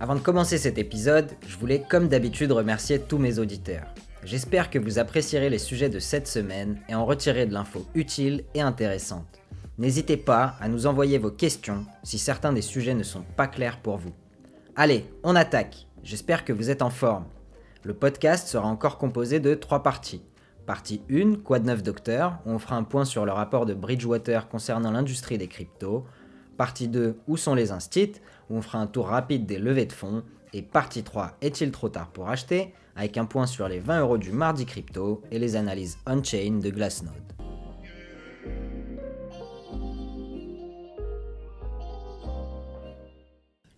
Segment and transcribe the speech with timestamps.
[0.00, 3.86] Avant de commencer cet épisode, je voulais comme d'habitude remercier tous mes auditeurs.
[4.22, 8.44] J'espère que vous apprécierez les sujets de cette semaine et en retirez de l'info utile
[8.54, 9.40] et intéressante.
[9.76, 13.80] N'hésitez pas à nous envoyer vos questions si certains des sujets ne sont pas clairs
[13.80, 14.12] pour vous.
[14.76, 17.26] Allez, on attaque J'espère que vous êtes en forme.
[17.82, 20.22] Le podcast sera encore composé de trois parties.
[20.64, 23.74] Partie 1, Quoi de neuf docteur, où on fera un point sur le rapport de
[23.74, 26.04] Bridgewater concernant l'industrie des cryptos.
[26.58, 28.14] Partie 2, Où sont les instits,
[28.50, 30.24] où on fera un tour rapide des levées de fonds.
[30.52, 34.18] Et partie 3, Est-il trop tard pour acheter, avec un point sur les 20 euros
[34.18, 37.14] du mardi crypto et les analyses on-chain de Glassnode.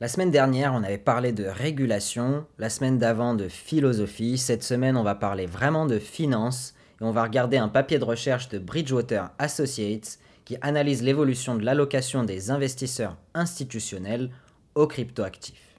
[0.01, 4.97] La semaine dernière, on avait parlé de régulation, la semaine d'avant de philosophie, cette semaine
[4.97, 6.73] on va parler vraiment de finance.
[7.03, 10.19] Et on va regarder un papier de recherche de Bridgewater Associates
[10.51, 14.31] qui analyse l'évolution de l'allocation des investisseurs institutionnels
[14.75, 15.79] aux cryptoactifs.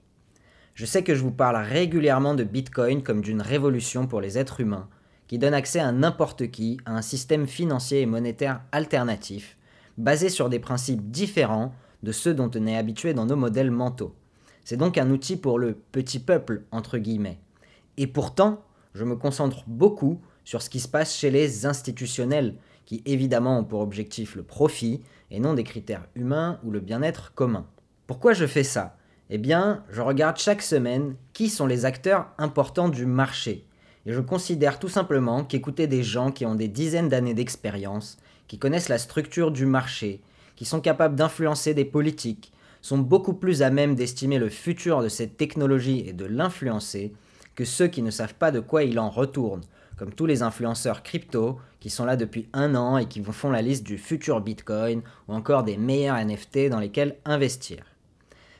[0.76, 4.62] Je sais que je vous parle régulièrement de Bitcoin comme d'une révolution pour les êtres
[4.62, 4.88] humains,
[5.28, 9.58] qui donne accès à n'importe qui à un système financier et monétaire alternatif,
[9.98, 14.16] basé sur des principes différents de ceux dont on est habitué dans nos modèles mentaux.
[14.64, 17.42] C'est donc un outil pour le petit peuple, entre guillemets.
[17.98, 22.56] Et pourtant, je me concentre beaucoup sur ce qui se passe chez les institutionnels,
[22.92, 27.34] qui évidemment ont pour objectif le profit et non des critères humains ou le bien-être
[27.34, 27.66] commun.
[28.06, 28.97] Pourquoi je fais ça?
[29.30, 33.66] Eh bien, je regarde chaque semaine qui sont les acteurs importants du marché.
[34.06, 38.18] Et je considère tout simplement qu'écouter des gens qui ont des dizaines d'années d'expérience,
[38.50, 40.19] qui connaissent la structure du marché,
[40.57, 42.51] qui sont capables d'influencer des politiques,
[42.81, 47.13] sont beaucoup plus à même d'estimer le futur de cette technologie et de l'influencer
[47.56, 49.62] que ceux qui ne savent pas de quoi il en retourne,
[50.01, 53.51] comme tous les influenceurs crypto qui sont là depuis un an et qui vous font
[53.51, 57.85] la liste du futur Bitcoin ou encore des meilleurs NFT dans lesquels investir.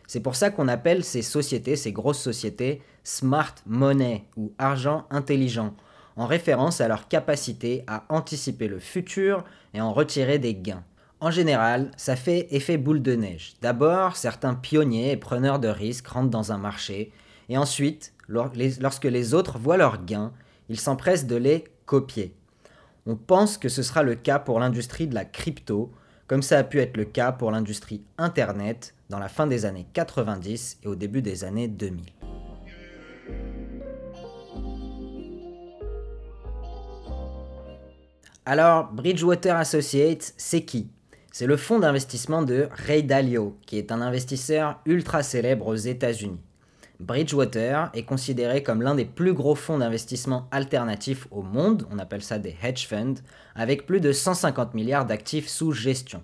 [0.06, 5.74] C'est pour ça qu'on appelle ces sociétés, ces grosses sociétés, smart money ou argent intelligent,
[6.16, 10.84] en référence à leur capacité à anticiper le futur et en retirer des gains.
[11.22, 13.56] En général, ça fait effet boule de neige.
[13.64, 17.12] D'abord, certains pionniers et preneurs de risques rentrent dans un marché,
[17.50, 20.32] et ensuite, lorsque les autres voient leurs gains,
[20.72, 22.34] ils s'empressent de les copier.
[23.06, 25.92] On pense que ce sera le cas pour l'industrie de la crypto,
[26.28, 29.86] comme ça a pu être le cas pour l'industrie Internet dans la fin des années
[29.92, 32.06] 90 et au début des années 2000.
[38.46, 40.90] Alors, Bridgewater Associates, c'est qui?
[41.34, 46.40] C'est le fonds d'investissement de Ray Dalio, qui est un investisseur ultra célèbre aux États-Unis.
[47.02, 52.22] Bridgewater est considéré comme l'un des plus gros fonds d'investissement alternatifs au monde, on appelle
[52.22, 53.16] ça des hedge funds,
[53.56, 56.22] avec plus de 150 milliards d'actifs sous gestion.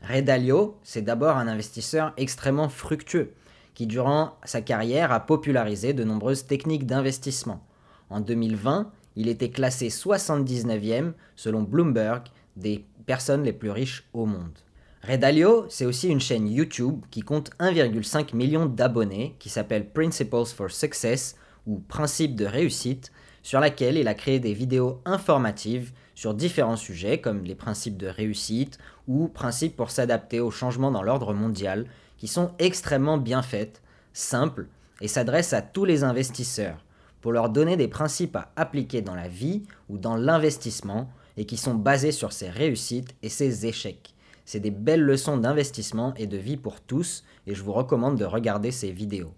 [0.00, 3.34] Ray Dalio, c'est d'abord un investisseur extrêmement fructueux,
[3.74, 7.62] qui durant sa carrière a popularisé de nombreuses techniques d'investissement.
[8.08, 12.22] En 2020, il était classé 79e selon Bloomberg
[12.56, 14.58] des personnes les plus riches au monde.
[15.08, 20.68] Redalio, c'est aussi une chaîne YouTube qui compte 1,5 million d'abonnés qui s'appelle Principles for
[20.68, 23.12] Success ou Principes de réussite,
[23.44, 28.08] sur laquelle il a créé des vidéos informatives sur différents sujets comme les principes de
[28.08, 31.86] réussite ou principes pour s'adapter aux changements dans l'ordre mondial
[32.18, 34.66] qui sont extrêmement bien faites, simples
[35.00, 36.84] et s'adressent à tous les investisseurs
[37.20, 41.56] pour leur donner des principes à appliquer dans la vie ou dans l'investissement et qui
[41.56, 44.15] sont basés sur ses réussites et ses échecs.
[44.46, 48.24] C'est des belles leçons d'investissement et de vie pour tous et je vous recommande de
[48.24, 49.34] regarder ces vidéos.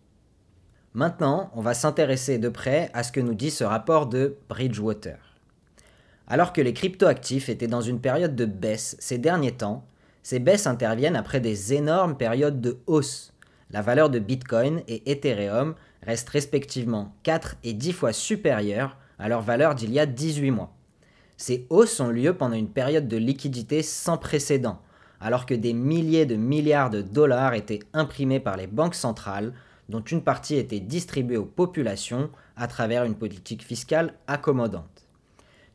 [0.92, 5.18] Maintenant, on va s'intéresser de près à ce que nous dit ce rapport de Bridgewater.
[6.26, 9.86] Alors que les cryptoactifs étaient dans une période de baisse ces derniers temps,
[10.22, 13.32] ces baisses interviennent après des énormes périodes de hausse.
[13.70, 19.40] La valeur de Bitcoin et Ethereum reste respectivement 4 et 10 fois supérieure à leur
[19.40, 20.74] valeur d'il y a 18 mois.
[21.38, 24.82] Ces hausses ont lieu pendant une période de liquidité sans précédent,
[25.20, 29.52] alors que des milliers de milliards de dollars étaient imprimés par les banques centrales,
[29.88, 35.06] dont une partie était distribuée aux populations à travers une politique fiscale accommodante.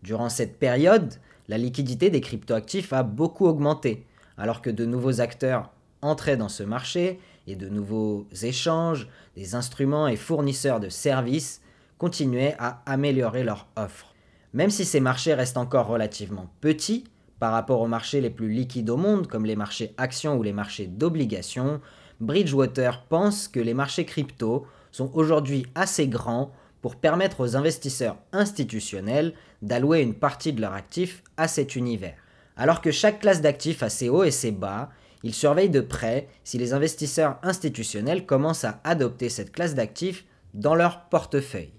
[0.04, 1.16] Durant cette période,
[1.48, 4.06] la liquidité des cryptoactifs a beaucoup augmenté,
[4.38, 10.07] alors que de nouveaux acteurs entraient dans ce marché et de nouveaux échanges, des instruments
[10.07, 11.62] et fournisseurs de services
[11.98, 14.13] continuaient à améliorer leur offre.
[14.54, 17.06] Même si ces marchés restent encore relativement petits
[17.44, 20.54] par rapport aux marchés les plus liquides au monde, comme les marchés actions ou les
[20.54, 21.81] marchés d'obligations,
[22.22, 29.34] Bridgewater pense que les marchés crypto sont aujourd'hui assez grands pour permettre aux investisseurs institutionnels
[29.62, 32.16] d'allouer une partie de leurs actifs à cet univers.
[32.56, 34.89] Alors que chaque classe d'actifs a ses hauts et ses bas,
[35.22, 40.24] il surveille de près si les investisseurs institutionnels commencent à adopter cette classe d'actifs
[40.54, 41.74] dans leur portefeuille.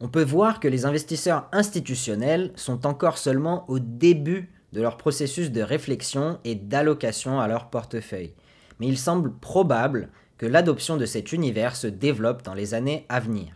[0.00, 5.50] On peut voir que les investisseurs institutionnels sont encore seulement au début de leur processus
[5.50, 8.34] de réflexion et d'allocation à leur portefeuille.
[8.78, 10.08] Mais il semble probable
[10.38, 13.48] que l'adoption de cet univers se développe dans les années à venir.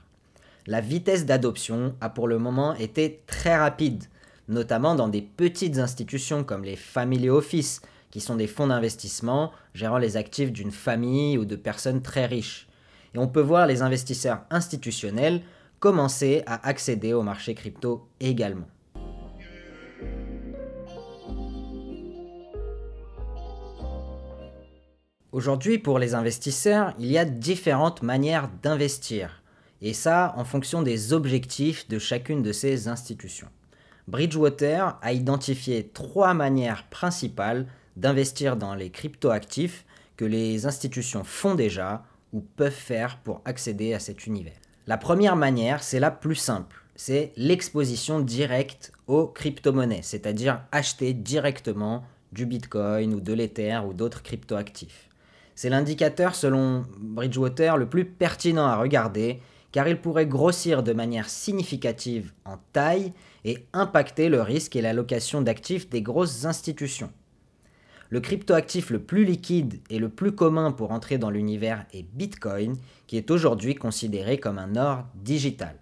[0.67, 4.05] La vitesse d'adoption a pour le moment été très rapide,
[4.49, 9.99] notamment dans des petites institutions comme les Family Office, qui sont des fonds d'investissement gérant
[9.99, 12.69] les actifs d'une famille ou de personnes très riches.
[13.15, 15.43] Et on peut voir les investisseurs institutionnels
[15.81, 18.69] commencer à accéder au marché crypto également.
[25.35, 29.43] Aujourd'hui, pour les investisseurs, il y a différentes manières d'investir,
[29.83, 33.49] et ça en fonction des objectifs de chacune de ces institutions.
[34.07, 37.67] Bridgewater a identifié trois manières principales
[37.97, 39.85] d'investir dans les cryptoactifs
[40.17, 44.61] que les institutions font déjà ou peuvent faire pour accéder à cet univers.
[44.87, 52.05] La première manière, c'est la plus simple, c'est l'exposition directe aux crypto-monnaies, c'est-à-dire acheter directement
[52.31, 55.09] du Bitcoin ou de l'Ether ou d'autres cryptoactifs.
[55.55, 59.41] C'est l'indicateur, selon Bridgewater, le plus pertinent à regarder,
[59.73, 63.13] car il pourrait grossir de manière significative en taille
[63.45, 67.11] et impacter le risque et l'allocation d'actifs des grosses institutions.
[68.11, 72.77] Le cryptoactif le plus liquide et le plus commun pour entrer dans l'univers est Bitcoin,
[73.07, 75.77] qui est aujourd'hui considéré comme un or digital.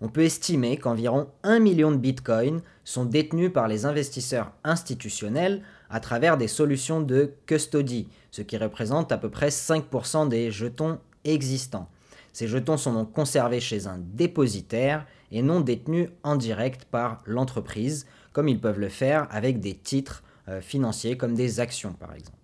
[0.00, 6.00] On peut estimer qu'environ 1 million de Bitcoin sont détenus par les investisseurs institutionnels à
[6.00, 11.88] travers des solutions de custody, ce qui représente à peu près 5% des jetons existants.
[12.32, 18.06] Ces jetons sont donc conservés chez un dépositaire et non détenus en direct par l'entreprise,
[18.32, 22.38] comme ils peuvent le faire avec des titres euh, financiers comme des actions par exemple.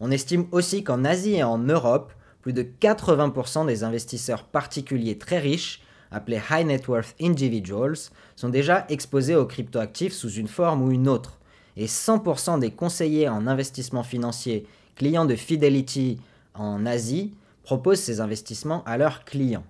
[0.00, 5.38] On estime aussi qu'en Asie et en Europe, plus de 80% des investisseurs particuliers très
[5.38, 7.98] riches, appelés High Net Worth Individuals,
[8.34, 11.38] sont déjà exposés aux cryptoactifs sous une forme ou une autre
[11.76, 14.66] et 100% des conseillers en investissement financier
[14.96, 16.20] clients de Fidelity
[16.54, 19.64] en Asie proposent ces investissements à leurs clients.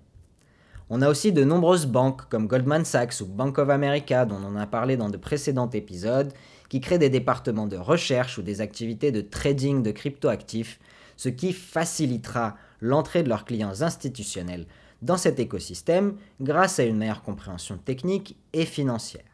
[0.91, 4.57] On a aussi de nombreuses banques comme Goldman Sachs ou Bank of America dont on
[4.57, 6.33] a parlé dans de précédents épisodes
[6.69, 10.81] qui créent des départements de recherche ou des activités de trading de cryptoactifs,
[11.17, 14.67] ce qui facilitera l'entrée de leurs clients institutionnels
[15.03, 19.25] dans cet écosystème grâce à une meilleure compréhension technique et financière.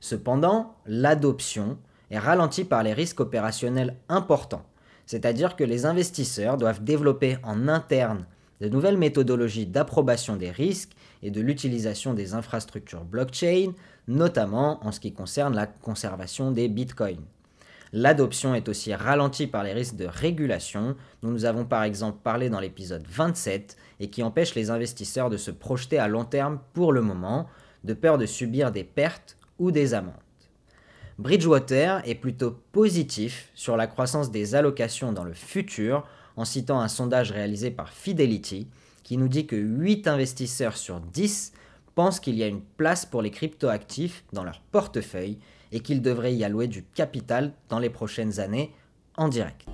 [0.00, 1.78] Cependant, l'adoption
[2.10, 4.66] est ralentie par les risques opérationnels importants,
[5.06, 8.26] c'est-à-dire que les investisseurs doivent développer en interne
[8.60, 13.72] de nouvelles méthodologies d'approbation des risques et de l'utilisation des infrastructures blockchain,
[14.08, 17.24] notamment en ce qui concerne la conservation des bitcoins.
[17.92, 22.50] L'adoption est aussi ralentie par les risques de régulation, dont nous avons par exemple parlé
[22.50, 26.92] dans l'épisode 27, et qui empêchent les investisseurs de se projeter à long terme pour
[26.92, 27.46] le moment,
[27.84, 30.14] de peur de subir des pertes ou des amendes.
[31.18, 36.88] Bridgewater est plutôt positif sur la croissance des allocations dans le futur en citant un
[36.88, 38.68] sondage réalisé par Fidelity
[39.02, 41.52] qui nous dit que 8 investisseurs sur 10
[41.94, 45.38] pensent qu'il y a une place pour les cryptoactifs dans leur portefeuille
[45.72, 48.72] et qu'ils devraient y allouer du capital dans les prochaines années
[49.16, 49.64] en direct.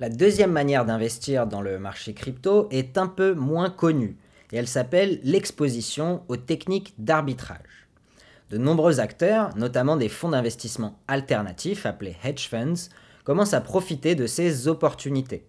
[0.00, 4.16] La deuxième manière d'investir dans le marché crypto est un peu moins connue
[4.52, 7.88] et elle s'appelle l'exposition aux techniques d'arbitrage.
[8.50, 12.90] De nombreux acteurs, notamment des fonds d'investissement alternatifs appelés hedge funds,
[13.24, 15.44] commencent à profiter de ces opportunités.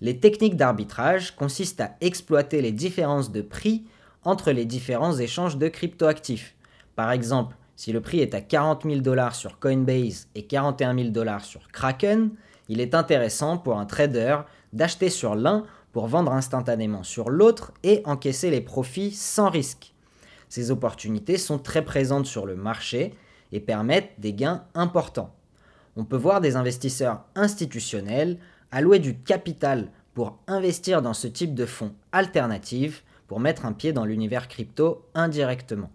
[0.00, 3.84] Les techniques d'arbitrage consistent à exploiter les différences de prix
[4.24, 6.54] entre les différents échanges de cryptoactifs.
[6.96, 11.08] Par exemple, si le prix est à 40 000 dollars sur Coinbase et 41 000
[11.10, 12.30] dollars sur Kraken,
[12.72, 14.38] il est intéressant pour un trader
[14.72, 19.92] d'acheter sur l'un pour vendre instantanément sur l'autre et encaisser les profits sans risque.
[20.48, 23.12] Ces opportunités sont très présentes sur le marché
[23.52, 25.34] et permettent des gains importants.
[25.96, 28.38] On peut voir des investisseurs institutionnels
[28.70, 33.92] allouer du capital pour investir dans ce type de fonds alternatifs pour mettre un pied
[33.92, 35.90] dans l'univers crypto indirectement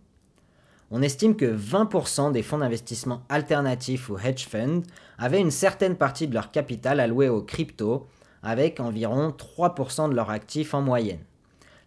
[0.89, 4.83] on estime que 20% des fonds d'investissement alternatifs ou hedge funds
[5.17, 8.07] avaient une certaine partie de leur capital alloué aux crypto
[8.41, 11.19] avec environ 3% de leurs actifs en moyenne.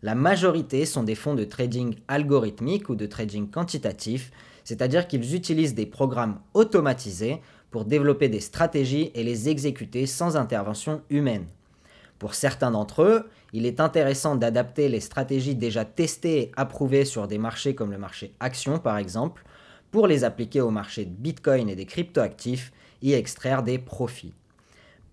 [0.02, 4.30] La majorité sont des fonds de trading algorithmique ou de trading quantitatif,
[4.64, 7.40] c'est-à-dire qu'ils utilisent des programmes automatisés
[7.70, 11.46] pour développer des stratégies et les exécuter sans intervention humaine.
[12.20, 17.26] Pour certains d'entre eux, il est intéressant d'adapter les stratégies déjà testées et approuvées sur
[17.26, 19.42] des marchés comme le marché action par exemple,
[19.90, 22.72] pour les appliquer au marché de Bitcoin et des cryptoactifs
[23.02, 24.34] et extraire des profits.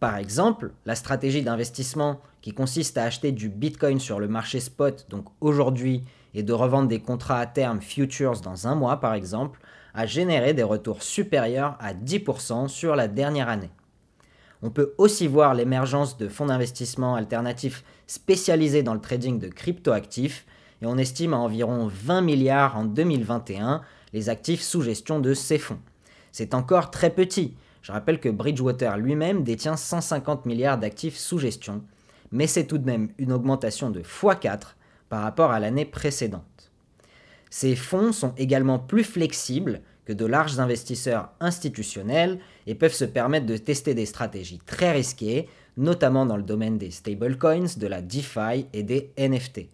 [0.01, 5.07] Par exemple, la stratégie d'investissement qui consiste à acheter du Bitcoin sur le marché spot,
[5.09, 9.61] donc aujourd'hui, et de revendre des contrats à terme futures dans un mois par exemple,
[9.93, 13.71] a généré des retours supérieurs à 10% sur la dernière année.
[14.63, 20.45] On peut aussi voir l'émergence de fonds d'investissement alternatifs spécialisés dans le trading de cryptoactifs,
[20.81, 23.81] et on estime à environ 20 milliards en 2021
[24.13, 25.79] les actifs sous gestion de ces fonds.
[26.31, 27.55] C'est encore très petit.
[27.81, 31.83] Je rappelle que Bridgewater lui-même détient 150 milliards d'actifs sous gestion,
[32.31, 34.75] mais c'est tout de même une augmentation de x4
[35.09, 36.71] par rapport à l'année précédente.
[37.49, 43.45] Ces fonds sont également plus flexibles que de larges investisseurs institutionnels et peuvent se permettre
[43.45, 48.67] de tester des stratégies très risquées, notamment dans le domaine des stablecoins, de la DeFi
[48.71, 49.67] et des NFT.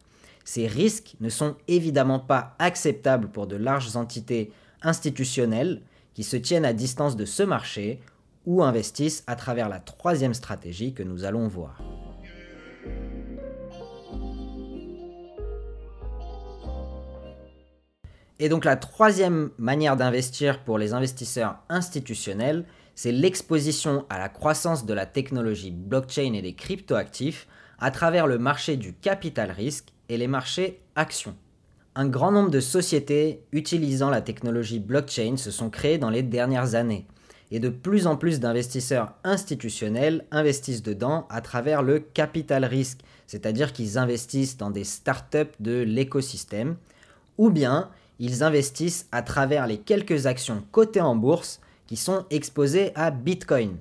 [0.43, 5.83] Ces risques ne sont évidemment pas acceptables pour de larges entités institutionnelles
[6.15, 7.99] qui se tiennent à distance de ce marché
[8.47, 11.79] ou investissent à travers la troisième stratégie que nous allons voir.
[18.39, 24.85] Et donc la troisième manière d'investir pour les investisseurs institutionnels, c'est l'exposition à la croissance
[24.85, 27.47] de la technologie blockchain et des cryptoactifs
[27.79, 31.35] à travers le marché du capital risque et les marchés actions.
[31.95, 36.75] Un grand nombre de sociétés utilisant la technologie blockchain se sont créées dans les dernières
[36.75, 37.05] années,
[37.51, 43.73] et de plus en plus d'investisseurs institutionnels investissent dedans à travers le capital risque, c'est-à-dire
[43.73, 46.77] qu'ils investissent dans des startups de l'écosystème,
[47.37, 47.89] ou bien
[48.19, 53.77] ils investissent à travers les quelques actions cotées en bourse qui sont exposées à Bitcoin,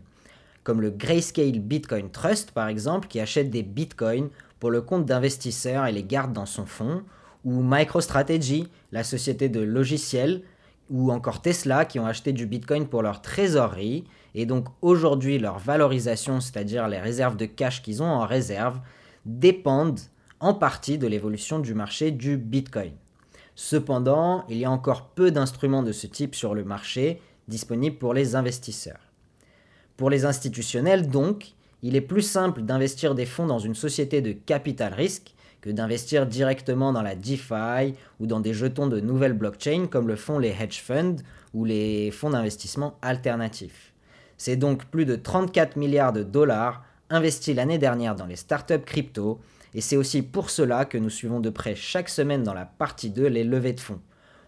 [0.64, 5.86] comme le Grayscale Bitcoin Trust par exemple, qui achète des Bitcoins pour le compte d'investisseurs
[5.86, 7.02] et les garde dans son fonds,
[7.44, 10.42] ou MicroStrategy, la société de logiciels,
[10.90, 15.58] ou encore Tesla qui ont acheté du Bitcoin pour leur trésorerie, et donc aujourd'hui leur
[15.58, 18.80] valorisation, c'est-à-dire les réserves de cash qu'ils ont en réserve,
[19.26, 20.00] dépendent
[20.40, 22.92] en partie de l'évolution du marché du Bitcoin.
[23.64, 28.12] Cependant, il y a encore peu d'instruments de ce type sur le marché disponibles pour
[28.12, 28.98] les investisseurs.
[29.96, 31.52] Pour les institutionnels, donc,
[31.84, 36.26] il est plus simple d'investir des fonds dans une société de capital risque que d'investir
[36.26, 40.56] directement dans la DeFi ou dans des jetons de nouvelles blockchains comme le font les
[40.60, 41.22] hedge funds
[41.54, 43.92] ou les fonds d'investissement alternatifs.
[44.38, 49.38] C'est donc plus de 34 milliards de dollars investis l'année dernière dans les startups crypto
[49.74, 53.10] et c'est aussi pour cela que nous suivons de près chaque semaine dans la partie
[53.10, 54.00] 2 les levées de fonds.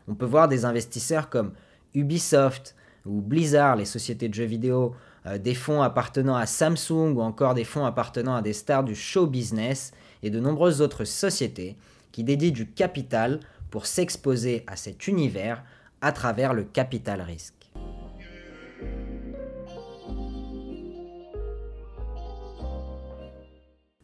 [0.06, 1.52] On peut voir des investisseurs comme
[1.94, 2.74] Ubisoft
[3.06, 4.94] ou Blizzard, les sociétés de jeux vidéo,
[5.26, 8.94] euh, des fonds appartenant à Samsung ou encore des fonds appartenant à des stars du
[8.94, 11.76] show business et de nombreuses autres sociétés
[12.12, 13.40] qui dédient du capital
[13.70, 15.62] pour s'exposer à cet univers
[16.00, 17.54] à travers le capital risque.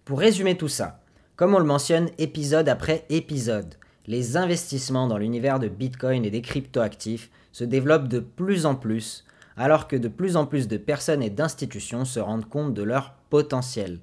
[0.05, 1.01] Pour résumer tout ça,
[1.41, 6.43] comme on le mentionne épisode après épisode, les investissements dans l'univers de Bitcoin et des
[6.43, 9.25] cryptoactifs se développent de plus en plus,
[9.57, 13.15] alors que de plus en plus de personnes et d'institutions se rendent compte de leur
[13.31, 14.01] potentiel.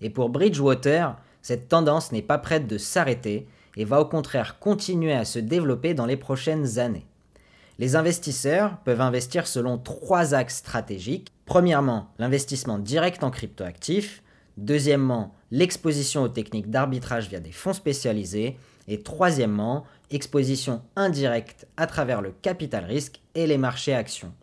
[0.00, 5.12] Et pour Bridgewater, cette tendance n'est pas prête de s'arrêter et va au contraire continuer
[5.12, 7.06] à se développer dans les prochaines années.
[7.78, 11.32] Les investisseurs peuvent investir selon trois axes stratégiques.
[11.46, 14.24] Premièrement, l'investissement direct en cryptoactifs.
[14.60, 18.58] Deuxièmement, l'exposition aux techniques d'arbitrage via des fonds spécialisés.
[18.88, 24.34] Et troisièmement, exposition indirecte à travers le capital risque et les marchés actions.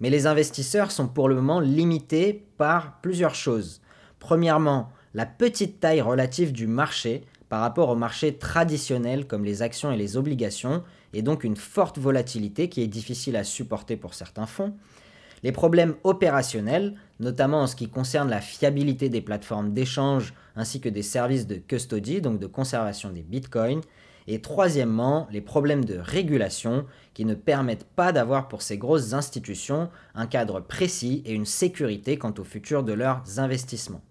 [0.00, 3.80] Mais les investisseurs sont pour le moment limités par plusieurs choses.
[4.18, 9.90] Premièrement, la petite taille relative du marché par rapport au marché traditionnel comme les actions
[9.90, 10.82] et les obligations,
[11.14, 14.74] et donc une forte volatilité qui est difficile à supporter pour certains fonds.
[15.42, 20.88] Les problèmes opérationnels, notamment en ce qui concerne la fiabilité des plateformes d'échange ainsi que
[20.88, 23.80] des services de custody, donc de conservation des bitcoins.
[24.28, 29.90] Et troisièmement, les problèmes de régulation qui ne permettent pas d'avoir pour ces grosses institutions
[30.14, 34.02] un cadre précis et une sécurité quant au futur de leurs investissements.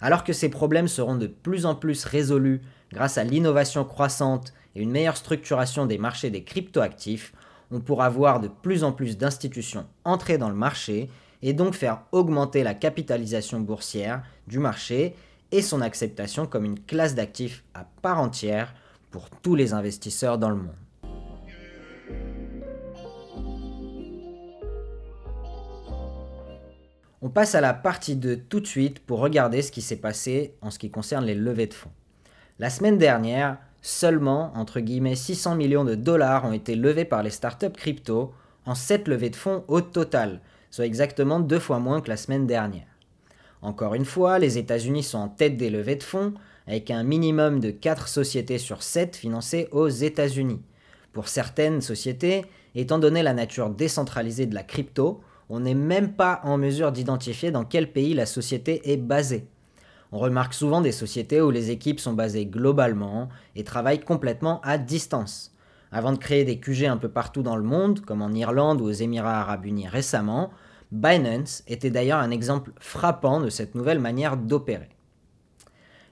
[0.00, 2.60] Alors que ces problèmes seront de plus en plus résolus
[2.92, 7.32] grâce à l'innovation croissante et une meilleure structuration des marchés des cryptoactifs,
[7.72, 11.08] on pourra voir de plus en plus d'institutions entrer dans le marché
[11.40, 15.16] et donc faire augmenter la capitalisation boursière du marché
[15.50, 18.74] et son acceptation comme une classe d'actifs à part entière
[19.10, 20.74] pour tous les investisseurs dans le monde.
[27.24, 30.54] On passe à la partie 2 tout de suite pour regarder ce qui s'est passé
[30.60, 31.92] en ce qui concerne les levées de fonds.
[32.58, 37.30] La semaine dernière, seulement entre guillemets 600 millions de dollars ont été levés par les
[37.30, 38.32] startups crypto
[38.64, 42.46] en 7 levées de fonds au total, soit exactement deux fois moins que la semaine
[42.46, 42.86] dernière.
[43.60, 46.34] Encore une fois, les États-Unis sont en tête des levées de fonds,
[46.66, 50.62] avec un minimum de 4 sociétés sur 7 financées aux États-Unis.
[51.12, 56.40] Pour certaines sociétés, étant donné la nature décentralisée de la crypto, on n'est même pas
[56.44, 59.46] en mesure d'identifier dans quel pays la société est basée.
[60.12, 64.76] On remarque souvent des sociétés où les équipes sont basées globalement et travaillent complètement à
[64.76, 65.54] distance.
[65.90, 68.84] Avant de créer des QG un peu partout dans le monde, comme en Irlande ou
[68.84, 70.50] aux Émirats arabes unis récemment,
[70.90, 74.90] Binance était d'ailleurs un exemple frappant de cette nouvelle manière d'opérer.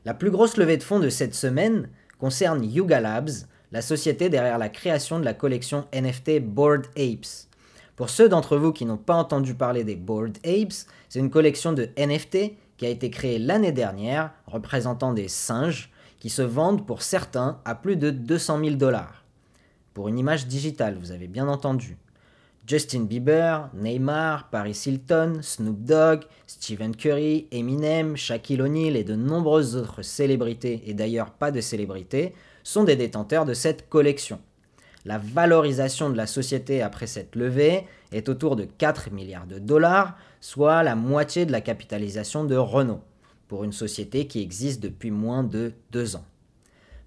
[0.06, 3.30] La plus grosse levée de fonds de cette semaine concerne Yuga Labs,
[3.70, 7.48] la société derrière la création de la collection NFT Bored Apes.
[7.96, 11.74] Pour ceux d'entre vous qui n'ont pas entendu parler des Bored Apes, c'est une collection
[11.74, 17.02] de NFT qui a été créée l'année dernière, représentant des singes, qui se vendent pour
[17.02, 19.26] certains à plus de 200 000 dollars.
[19.92, 21.98] Pour une image digitale, vous avez bien entendu.
[22.66, 29.76] Justin Bieber, Neymar, Paris Hilton, Snoop Dogg, Stephen Curry, Eminem, Shaquille O'Neal et de nombreuses
[29.76, 32.32] autres célébrités, et d'ailleurs pas de célébrités,
[32.62, 34.40] sont des détenteurs de cette collection.
[35.06, 40.16] La valorisation de la société après cette levée est autour de 4 milliards de dollars,
[40.40, 43.00] soit la moitié de la capitalisation de Renault,
[43.48, 46.24] pour une société qui existe depuis moins de 2 ans.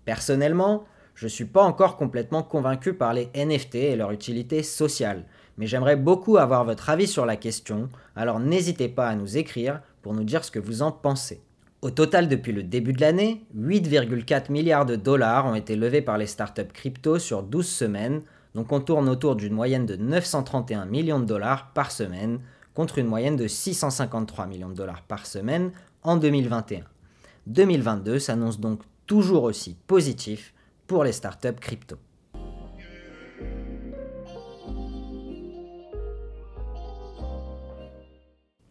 [0.06, 5.26] Personnellement, je ne suis pas encore complètement convaincu par les NFT et leur utilité sociale,
[5.58, 9.82] mais j'aimerais beaucoup avoir votre avis sur la question, alors n'hésitez pas à nous écrire
[10.02, 11.44] pour nous dire ce que vous en pensez.
[11.84, 16.18] Au total, depuis le début de l'année, 8,4 milliards de dollars ont été levés par
[16.18, 18.22] les startups crypto sur 12 semaines,
[18.56, 22.40] donc on tourne autour d'une moyenne de 931 millions de dollars par semaine,
[22.74, 26.86] contre une moyenne de 653 millions de dollars par semaine en 2021.
[27.48, 30.54] 2022 s'annonce donc toujours aussi positif
[30.88, 31.98] pour les startups crypto.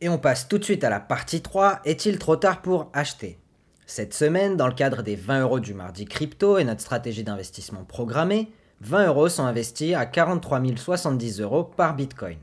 [0.02, 3.38] Et on passe tout de suite à la partie 3, est-il trop tard pour acheter?
[3.86, 7.84] Cette semaine, dans le cadre des 20 euros du mardi crypto et notre stratégie d'investissement
[7.84, 12.38] programmée, 20 euros sont investis à 43 070 euros par Bitcoin.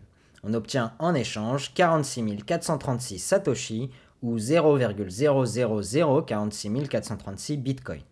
[0.46, 3.90] On obtient en échange 46 436 Satoshi
[4.22, 8.04] ou 0,00046 436 Bitcoin.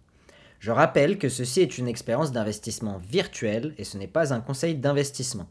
[0.59, 4.75] Je rappelle que ceci est une expérience d'investissement virtuelle et ce n'est pas un conseil
[4.75, 5.47] d'investissement.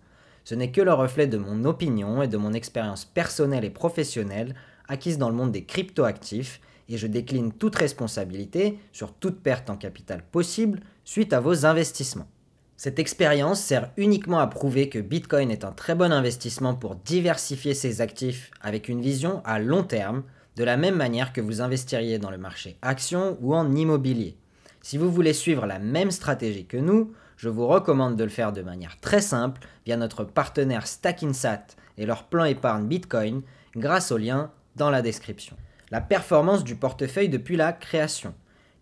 [0.46, 4.54] Ce n'est que le reflet de mon opinion et de mon expérience personnelle et professionnelle
[4.86, 9.76] acquise dans le monde des cryptoactifs et je décline toute responsabilité sur toute perte en
[9.76, 12.28] capital possible suite à vos investissements.
[12.76, 17.74] Cette expérience sert uniquement à prouver que Bitcoin est un très bon investissement pour diversifier
[17.74, 20.22] ses actifs avec une vision à long terme,
[20.54, 24.36] de la même manière que vous investiriez dans le marché action ou en immobilier.
[24.80, 28.52] Si vous voulez suivre la même stratégie que nous, je vous recommande de le faire
[28.52, 31.66] de manière très simple via notre partenaire Stackinsat
[31.98, 33.42] et leur plan épargne Bitcoin
[33.74, 35.56] grâce au lien dans la description.
[35.90, 38.34] La performance du portefeuille depuis la création.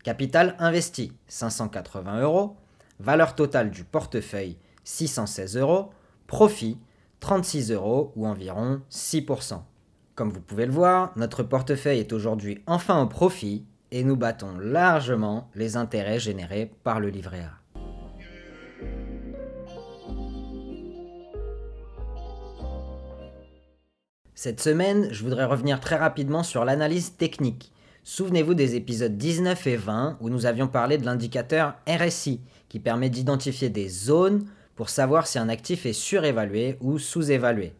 [0.02, 2.56] Capital investi 580 euros.
[3.00, 5.90] Valeur totale du portefeuille 616 euros.
[6.26, 6.78] Profit
[7.20, 9.62] 36 euros ou environ 6%.
[10.14, 14.56] Comme vous pouvez le voir, notre portefeuille est aujourd'hui enfin au profit et nous battons
[14.58, 17.63] largement les intérêts générés par le livret A.
[24.34, 27.72] Cette semaine, je voudrais revenir très rapidement sur l'analyse technique.
[28.02, 33.08] Souvenez-vous des épisodes 19 et 20 où nous avions parlé de l'indicateur RSI qui permet
[33.08, 34.44] d'identifier des zones
[34.76, 37.72] pour savoir si un actif est surévalué ou sous-évalué.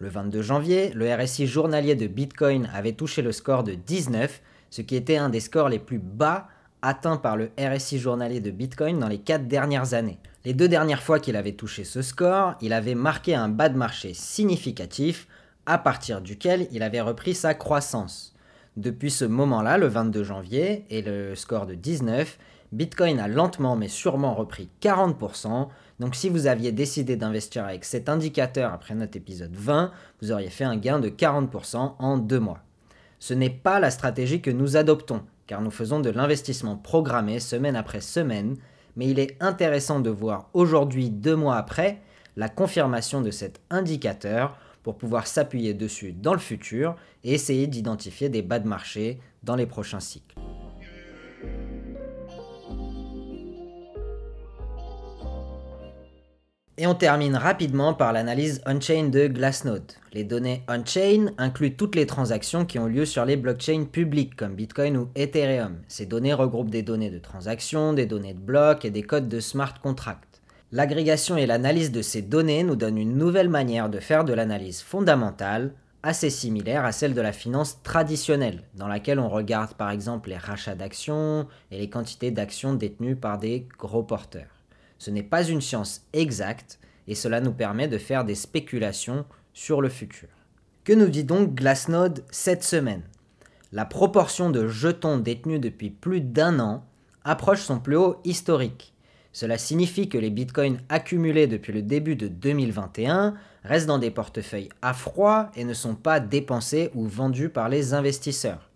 [0.00, 4.82] Le 22 janvier, le RSI journalier de Bitcoin avait touché le score de 19, ce
[4.82, 6.48] qui était un des scores les plus bas
[6.82, 10.18] atteints par le RSI journalier de Bitcoin dans les 4 dernières années.
[10.48, 13.76] Les deux dernières fois qu'il avait touché ce score, il avait marqué un bas de
[13.76, 15.28] marché significatif
[15.66, 18.34] à partir duquel il avait repris sa croissance.
[18.78, 22.38] Depuis ce moment-là, le 22 janvier, et le score de 19,
[22.72, 25.68] Bitcoin a lentement mais sûrement repris 40%.
[26.00, 30.48] Donc si vous aviez décidé d'investir avec cet indicateur après notre épisode 20, vous auriez
[30.48, 32.60] fait un gain de 40% en deux mois.
[33.18, 37.76] Ce n'est pas la stratégie que nous adoptons, car nous faisons de l'investissement programmé semaine
[37.76, 38.56] après semaine,
[38.98, 42.02] mais il est intéressant de voir aujourd'hui, deux mois après,
[42.36, 48.28] la confirmation de cet indicateur pour pouvoir s'appuyer dessus dans le futur et essayer d'identifier
[48.28, 50.34] des bas de marché dans les prochains cycles.
[56.80, 59.94] Et on termine rapidement par l'analyse on-chain de Glassnode.
[60.12, 64.54] Les données on-chain incluent toutes les transactions qui ont lieu sur les blockchains publiques comme
[64.54, 65.78] Bitcoin ou Ethereum.
[65.88, 69.40] Ces données regroupent des données de transactions, des données de blocs et des codes de
[69.40, 70.40] smart contracts.
[70.70, 74.80] L'agrégation et l'analyse de ces données nous donnent une nouvelle manière de faire de l'analyse
[74.80, 75.72] fondamentale,
[76.04, 80.36] assez similaire à celle de la finance traditionnelle, dans laquelle on regarde par exemple les
[80.36, 84.57] rachats d'actions et les quantités d'actions détenues par des gros porteurs.
[84.98, 89.80] Ce n'est pas une science exacte et cela nous permet de faire des spéculations sur
[89.80, 90.28] le futur.
[90.84, 93.02] Que nous dit donc Glassnode cette semaine?
[93.72, 96.84] La proportion de jetons détenus depuis plus d'un an
[97.24, 98.94] approche son plus haut historique.
[99.32, 103.34] Cela signifie que les bitcoins accumulés depuis le début de 2021
[103.64, 107.92] restent dans des portefeuilles à froid et ne sont pas dépensés ou vendus par les
[107.94, 108.70] investisseurs.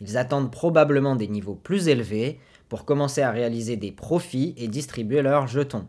[0.00, 5.22] Ils attendent probablement des niveaux plus élevés pour commencer à réaliser des profits et distribuer
[5.22, 5.86] leurs jetons.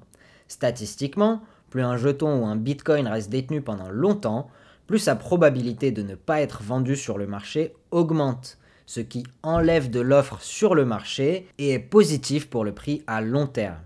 [0.47, 4.49] Statistiquement, plus un jeton ou un bitcoin reste détenu pendant longtemps,
[4.85, 9.89] plus sa probabilité de ne pas être vendu sur le marché augmente, ce qui enlève
[9.89, 13.81] de l'offre sur le marché et est positif pour le prix à long terme.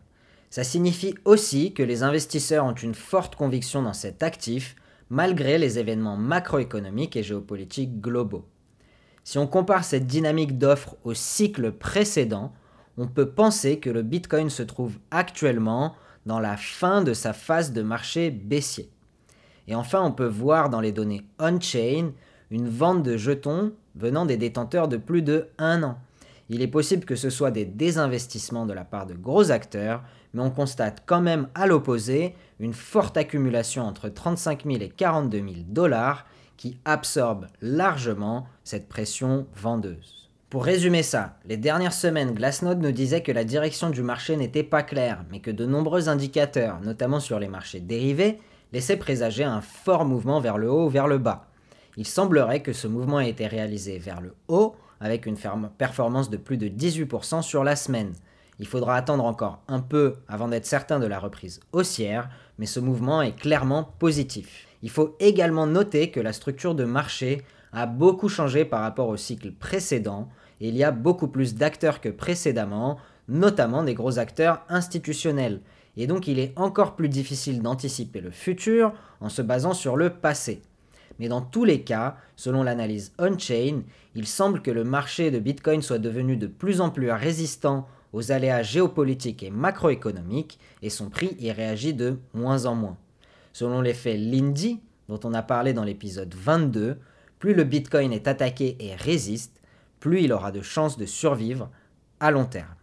[0.52, 4.76] Ça signifie aussi que les investisseurs ont une forte conviction dans cet actif,
[5.10, 8.46] malgré les événements macroéconomiques et géopolitiques globaux.
[9.24, 12.54] Si on compare cette dynamique d'offre au cycle précédent,
[13.02, 15.96] on peut penser que le Bitcoin se trouve actuellement
[16.28, 18.92] dans la fin de sa phase de marché baissier.
[19.68, 22.12] Et enfin, on peut voir dans les données on-chain
[22.52, 25.98] une vente de jetons venant des détenteurs de plus de 1 an.
[26.50, 30.04] Il est possible que ce soit des désinvestissements de la part de gros acteurs,
[30.36, 35.40] mais on constate quand même à l'opposé une forte accumulation entre 35 000 et 42
[35.40, 40.31] 000 dollars qui absorbe largement cette pression vendeuse.
[40.52, 44.64] Pour résumer ça, les dernières semaines, Glassnode nous disait que la direction du marché n'était
[44.64, 48.38] pas claire, mais que de nombreux indicateurs, notamment sur les marchés dérivés,
[48.74, 51.48] laissaient présager un fort mouvement vers le haut ou vers le bas.
[51.96, 55.38] Il semblerait que ce mouvement ait été réalisé vers le haut, avec une
[55.78, 58.12] performance de plus de 18% sur la semaine.
[58.60, 62.82] Il faudra attendre encore un peu avant d'être certain de la reprise haussière, mais ce
[62.82, 64.68] mouvement est clairement positif.
[64.84, 69.16] Il faut également noter que la structure de marché a beaucoup changé par rapport au
[69.16, 70.28] cycle précédent,
[70.68, 72.98] il y a beaucoup plus d'acteurs que précédemment,
[73.28, 75.62] notamment des gros acteurs institutionnels.
[75.98, 80.10] Et donc il est encore plus difficile d'anticiper le futur en se basant sur le
[80.10, 80.62] passé.
[81.20, 83.82] Mais dans tous les cas, selon l'analyse on-chain,
[84.16, 88.32] il semble que le marché de Bitcoin soit devenu de plus en plus résistant aux
[88.32, 92.98] aléas géopolitiques et macroéconomiques, et son prix y réagit de moins en moins.
[93.54, 96.98] Selon l'effet Lindy, dont on a parlé dans l'épisode 22,
[97.40, 99.61] plus le Bitcoin est attaqué et résiste,
[100.02, 101.70] plus il aura de chances de survivre
[102.20, 102.76] à long terme.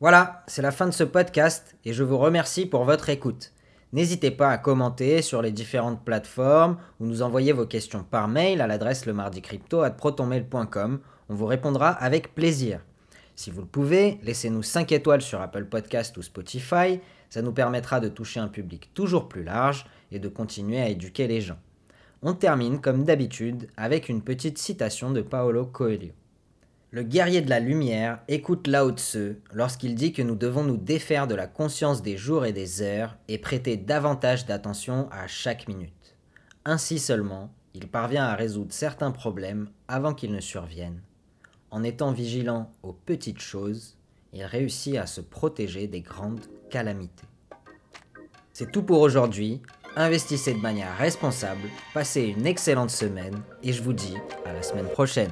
[0.00, 3.52] Voilà, c'est la fin de ce podcast et je vous remercie pour votre écoute.
[3.92, 8.60] N'hésitez pas à commenter sur les différentes plateformes ou nous envoyer vos questions par mail
[8.60, 11.00] à l'adresse lemardicrypto.protonmail.com.
[11.28, 12.80] On vous répondra avec plaisir.
[13.34, 17.98] Si vous le pouvez, laissez-nous 5 étoiles sur Apple Podcast ou Spotify, ça nous permettra
[17.98, 21.58] de toucher un public toujours plus large et de continuer à éduquer les gens.
[22.22, 26.12] On termine comme d'habitude avec une petite citation de Paolo Coelho.
[26.90, 31.26] Le guerrier de la lumière écoute Lao Tse lorsqu'il dit que nous devons nous défaire
[31.26, 36.16] de la conscience des jours et des heures et prêter davantage d'attention à chaque minute.
[36.64, 41.02] Ainsi seulement, il parvient à résoudre certains problèmes avant qu'ils ne surviennent.
[41.72, 43.96] En étant vigilant aux petites choses,
[44.32, 47.26] il réussit à se protéger des grandes calamités.
[48.52, 49.60] C'est tout pour aujourd'hui.
[49.96, 54.88] Investissez de manière responsable, passez une excellente semaine et je vous dis à la semaine
[54.88, 55.30] prochaine.